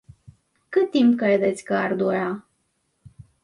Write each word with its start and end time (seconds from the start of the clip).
Cât 0.69 0.91
timp 0.91 1.17
credeți 1.17 1.63
că 1.63 1.73
ar 1.75 1.93
dura? 1.95 2.45